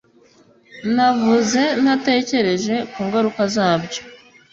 navuze 0.95 1.63
ntatekereje 1.81 2.75
ku 2.91 2.99
ngaruka 3.07 3.41
zabyo 3.55 4.01